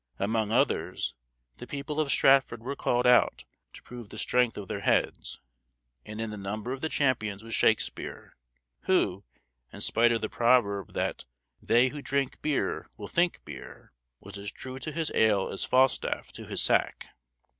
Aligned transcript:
Among 0.17 0.51
others, 0.51 1.13
the 1.57 1.67
people 1.67 1.99
of 1.99 2.09
Stratford 2.11 2.63
were 2.63 2.75
called 2.75 3.05
out 3.05 3.43
to 3.73 3.83
prove 3.83 4.09
the 4.09 4.17
strength 4.17 4.57
of 4.57 4.67
their 4.67 4.79
heads; 4.79 5.39
and 6.07 6.19
in 6.19 6.31
the 6.31 6.37
number 6.39 6.71
of 6.73 6.81
the 6.81 6.89
champions 6.89 7.43
was 7.43 7.53
Shakespeare, 7.53 8.35
who, 8.85 9.23
in 9.71 9.79
spite 9.81 10.11
of 10.11 10.21
the 10.21 10.27
proverb 10.27 10.93
that 10.93 11.25
"they 11.61 11.89
who 11.89 12.01
drink 12.01 12.41
beer 12.41 12.89
will 12.97 13.09
think 13.09 13.45
beer," 13.45 13.93
was 14.19 14.39
as 14.39 14.51
true 14.51 14.79
to 14.79 14.91
his 14.91 15.11
ale 15.13 15.49
as 15.49 15.65
Falstaff 15.65 16.31
to 16.31 16.47
his 16.47 16.63
sack. 16.63 17.09